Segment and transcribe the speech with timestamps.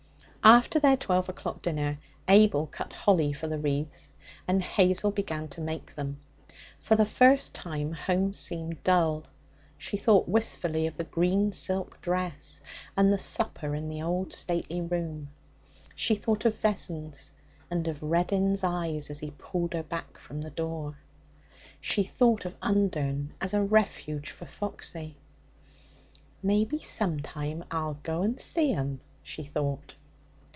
[0.43, 4.15] After their twelve o'clock dinner, Abel cut holly for the wreaths,
[4.47, 6.17] and Hazel began to make them.
[6.79, 9.25] For the first time home seemed dull.
[9.77, 12.59] She thought wistfully of the green silk dress
[12.97, 15.29] and the supper in the old, stately room.
[15.93, 17.31] She thought of Vessons,
[17.69, 20.97] and of Reddin's eyes as he pulled her back from the door.
[21.79, 25.17] She thought of Undern as a refuge for Foxy.
[26.41, 29.93] 'Maybe sometime I'll go and see 'em,' she thought.